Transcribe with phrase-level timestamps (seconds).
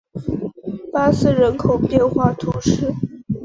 [0.91, 2.91] 巴斯人口变化图示